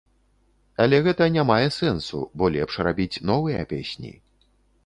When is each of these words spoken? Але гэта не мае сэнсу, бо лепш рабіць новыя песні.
Але 0.85 0.97
гэта 1.07 1.27
не 1.35 1.43
мае 1.51 1.67
сэнсу, 1.79 2.23
бо 2.39 2.49
лепш 2.57 2.81
рабіць 2.89 3.21
новыя 3.33 3.61
песні. 3.75 4.17